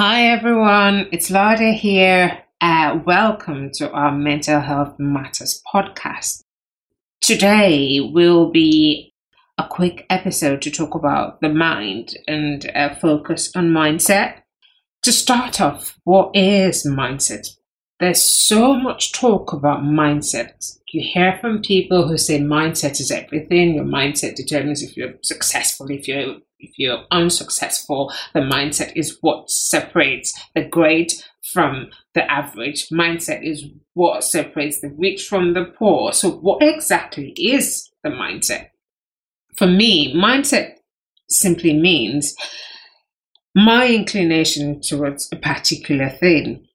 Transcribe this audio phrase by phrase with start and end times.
[0.00, 2.44] Hi everyone, it's Lada here.
[2.62, 6.42] Uh, welcome to our Mental Health Matters podcast.
[7.20, 9.12] Today will be
[9.58, 14.36] a quick episode to talk about the mind and uh, focus on mindset.
[15.02, 17.46] To start off, what is mindset?
[17.98, 20.78] There's so much talk about mindset.
[20.92, 23.74] You hear from people who say mindset is everything.
[23.74, 29.50] Your mindset determines if you're successful, if you're if you're unsuccessful, the mindset is what
[29.50, 32.88] separates the great from the average.
[32.90, 36.12] Mindset is what separates the rich from the poor.
[36.12, 38.68] So, what exactly is the mindset?
[39.56, 40.74] For me, mindset
[41.28, 42.34] simply means
[43.54, 46.66] my inclination towards a particular thing.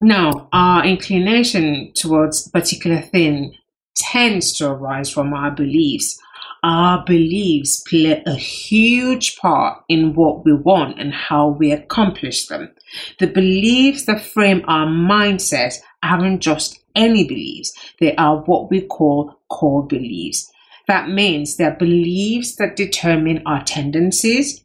[0.00, 3.54] Now, our inclination towards a particular thing
[3.96, 6.18] tends to arise from our beliefs
[6.62, 12.70] our beliefs play a huge part in what we want and how we accomplish them.
[13.18, 19.40] The beliefs that frame our mindset aren't just any beliefs, they are what we call
[19.48, 20.50] core beliefs.
[20.88, 24.62] That means they're beliefs that determine our tendencies,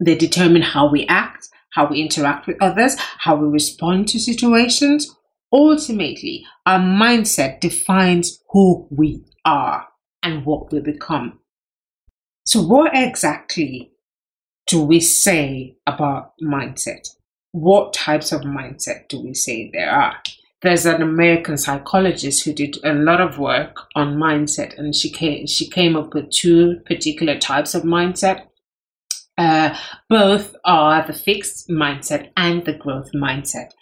[0.00, 5.14] they determine how we act, how we interact with others, how we respond to situations.
[5.52, 9.86] Ultimately, our mindset defines who we are
[10.24, 11.38] and what we become.
[12.46, 13.92] So, what exactly
[14.66, 17.08] do we say about mindset?
[17.52, 20.16] What types of mindset do we say there are?
[20.62, 25.46] There's an American psychologist who did a lot of work on mindset, and she came,
[25.46, 28.46] she came up with two particular types of mindset.
[29.36, 29.76] Uh,
[30.08, 33.72] both are the fixed mindset and the growth mindset.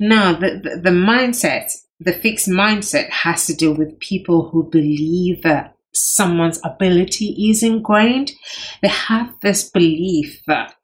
[0.00, 1.70] Now, the, the, the mindset,
[2.00, 8.32] the fixed mindset, has to do with people who believe that someone's ability is ingrained.
[8.80, 10.74] They have this belief that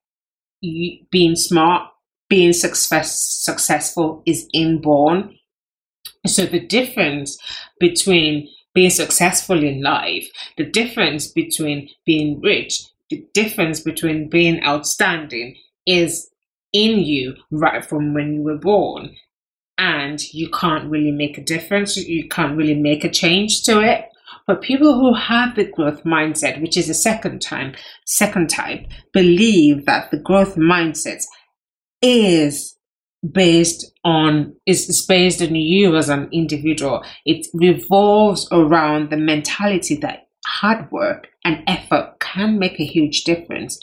[0.61, 1.91] being smart,
[2.29, 5.35] being success, successful is inborn.
[6.27, 7.39] So the difference
[7.81, 15.57] between being successful in life, the difference between being rich, the difference between being outstanding
[15.87, 16.29] is
[16.73, 19.17] in you right from when you were born.
[19.79, 21.97] And you can't really make a difference.
[21.97, 24.07] You can't really make a change to it.
[24.49, 27.75] But people who have the growth mindset, which is the second time,
[28.07, 31.23] second type, believe that the growth mindset
[32.01, 32.75] is
[33.31, 37.05] based on is based on you as an individual.
[37.27, 43.79] It revolves around the mentality that hard work and effort can make a huge difference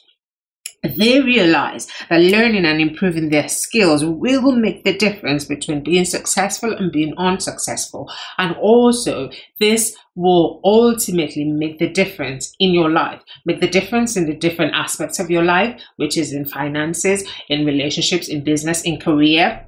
[0.98, 6.72] they realize that learning and improving their skills will make the difference between being successful
[6.72, 8.12] and being unsuccessful.
[8.38, 9.30] And also,
[9.60, 14.74] this will ultimately make the difference in your life, make the difference in the different
[14.74, 19.68] aspects of your life, which is in finances, in relationships, in business, in career.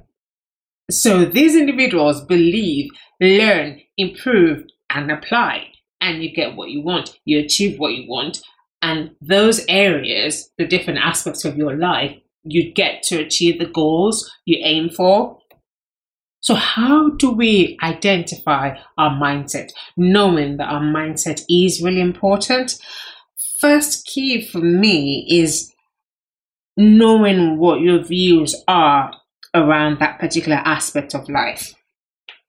[0.90, 2.90] So these individuals believe,
[3.20, 5.66] learn, improve, and apply,
[6.00, 7.18] and you get what you want.
[7.26, 8.40] You achieve what you want
[8.82, 14.30] and those areas, the different aspects of your life, you get to achieve the goals
[14.44, 15.38] you aim for.
[16.40, 22.78] So, how do we identify our mindset, knowing that our mindset is really important?
[23.60, 25.72] First key for me is
[26.76, 29.12] knowing what your views are
[29.52, 31.74] around that particular aspect of life.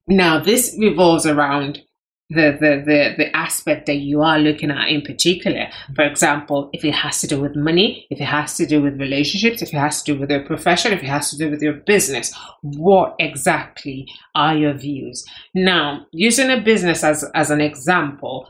[0.08, 1.82] Now, this revolves around
[2.30, 5.68] the, the, the, the aspect that you are looking at in particular.
[5.96, 9.00] For example, if it has to do with money, if it has to do with
[9.00, 11.62] relationships, if it has to do with your profession, if it has to do with
[11.62, 15.26] your business, what exactly are your views?
[15.56, 18.48] Now, using a business as, as an example,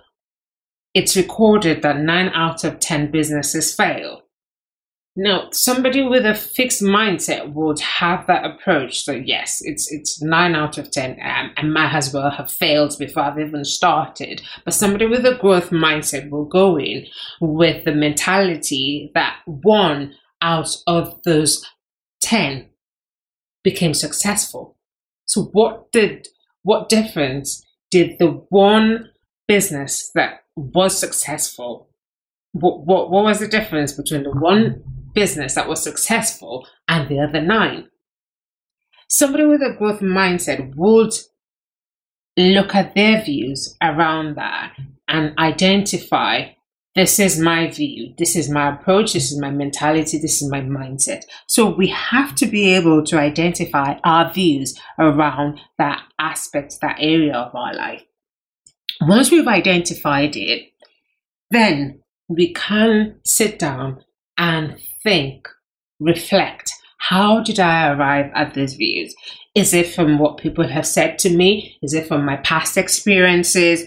[0.94, 4.19] it's recorded that nine out of 10 businesses fail.
[5.16, 9.04] Now, somebody with a fixed mindset would have that approach.
[9.04, 12.96] So yes, it's it's nine out of ten, um, and might as well have failed
[12.98, 14.42] before I've even started.
[14.64, 17.06] But somebody with a growth mindset will go in
[17.42, 21.66] with the mentality that one out of those
[22.22, 22.70] ten
[23.64, 24.78] became successful.
[25.26, 26.28] So what did
[26.64, 29.10] what difference did the one
[29.48, 31.90] business that was successful?
[32.54, 34.84] What what what was the difference between the one
[35.14, 37.90] business that was successful and the other nine.
[39.08, 41.14] Somebody with a growth mindset would
[42.38, 44.74] look at their views around that
[45.08, 46.50] and identify
[46.96, 50.62] this is my view, this is my approach, this is my mentality, this is my
[50.62, 51.22] mindset.
[51.48, 57.34] So we have to be able to identify our views around that aspect, that area
[57.34, 58.04] of our life.
[59.02, 60.74] Once we've identified it,
[61.52, 64.04] then we can sit down
[64.40, 65.48] and think,
[66.00, 66.72] reflect.
[66.98, 69.14] How did I arrive at these views?
[69.54, 71.78] Is it from what people have said to me?
[71.82, 73.86] Is it from my past experiences?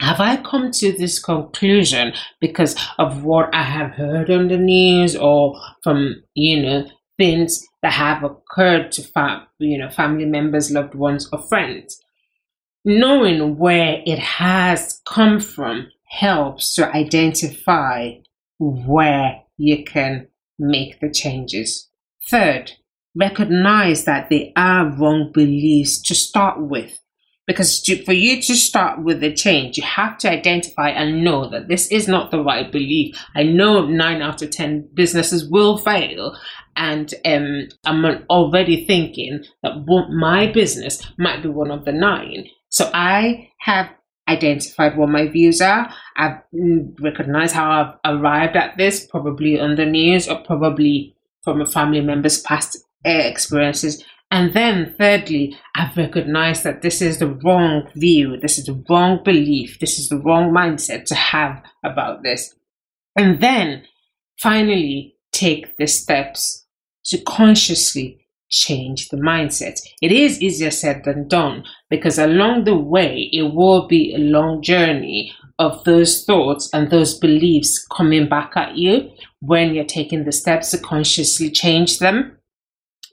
[0.00, 5.16] Have I come to this conclusion because of what I have heard on the news
[5.16, 6.86] or from, you know,
[7.16, 11.98] things that have occurred to fam- you know, family members, loved ones, or friends?
[12.84, 18.12] Knowing where it has come from helps to identify
[18.58, 21.88] where you can make the changes.
[22.30, 22.72] Third,
[23.14, 26.98] recognize that they are wrong beliefs to start with.
[27.46, 31.48] Because to, for you to start with the change, you have to identify and know
[31.48, 33.16] that this is not the right belief.
[33.36, 36.36] I know nine out of 10 businesses will fail.
[36.74, 42.46] And um, I'm already thinking that my business might be one of the nine.
[42.68, 43.90] So I have
[44.28, 45.92] identified what my views are.
[46.16, 47.70] I've mm, recognized how
[48.04, 52.78] I've arrived at this, probably on the news or probably from a family member's past
[53.04, 54.04] experiences.
[54.30, 59.20] And then, thirdly, I've recognized that this is the wrong view, this is the wrong
[59.24, 62.52] belief, this is the wrong mindset to have about this.
[63.14, 63.84] And then,
[64.40, 66.66] finally, take the steps
[67.04, 69.78] to consciously change the mindset.
[70.00, 74.62] It is easier said than done because along the way, it will be a long
[74.62, 79.10] journey of those thoughts and those beliefs coming back at you
[79.40, 82.38] when you're taking the steps to consciously change them.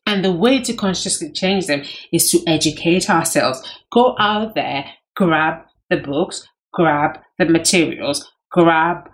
[0.05, 3.61] And the way to consciously change them is to educate ourselves.
[3.91, 4.85] Go out there,
[5.15, 9.09] grab the books, grab the materials, grab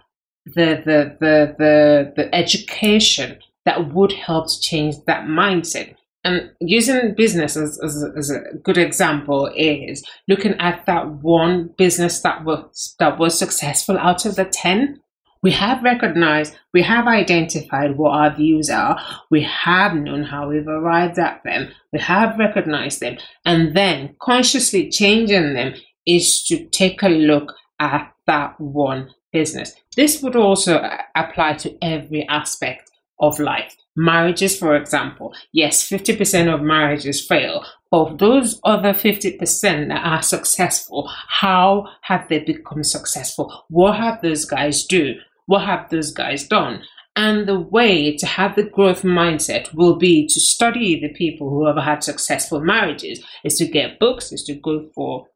[0.46, 5.96] the the the the, the education that would help to change that mindset.
[6.24, 12.22] And using business as, as, as, a good example is looking at that one business
[12.22, 15.00] that was that was successful out of the 10
[15.42, 19.00] we have recognized, we have identified what our views are,
[19.32, 24.90] we have known how we've arrived at them, we have recognized them, and then consciously
[24.90, 25.76] changing them
[26.06, 29.74] is to take a look at that one business.
[29.96, 30.84] This would also
[31.16, 33.76] apply to every aspect of life.
[34.02, 41.12] Marriages, for example, yes, 50% of marriages fail, but those other 50% that are successful,
[41.28, 43.66] how have they become successful?
[43.68, 45.16] What have those guys do?
[45.48, 46.84] What have those guys done?
[47.18, 51.68] And the way to have the growth mindset will be to study the people who
[51.68, 55.28] have had successful marriages, is to get books, is to go for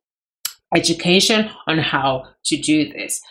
[0.74, 3.22] education on how to do this.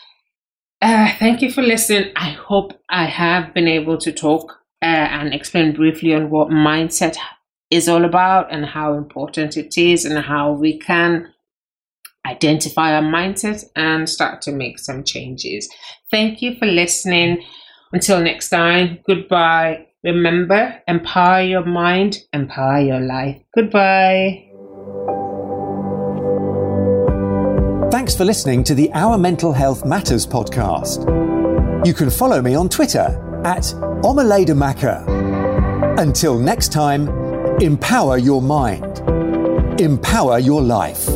[0.83, 2.13] Uh, thank you for listening.
[2.17, 7.17] I hope I have been able to talk uh, and explain briefly on what mindset
[7.71, 11.33] is all about and how important it is and how we can
[12.27, 15.69] identify our mindset and start to make some changes.
[16.11, 17.43] Thank you for listening.
[17.93, 19.87] Until next time, goodbye.
[20.05, 23.41] Remember, empower your mind, empower your life.
[23.55, 24.49] Goodbye.
[27.91, 31.07] Thanks for listening to the Our Mental Health Matters podcast.
[31.87, 33.63] You can follow me on Twitter at
[34.03, 35.05] Omaleda Maka.
[35.99, 37.09] Until next time,
[37.61, 38.99] empower your mind,
[39.81, 41.09] empower your life.